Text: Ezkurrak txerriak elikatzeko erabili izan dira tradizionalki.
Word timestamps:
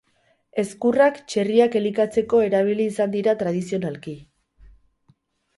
Ezkurrak 0.61 1.19
txerriak 1.33 1.77
elikatzeko 1.81 2.41
erabili 2.47 2.89
izan 2.93 3.13
dira 3.17 3.37
tradizionalki. 3.43 4.15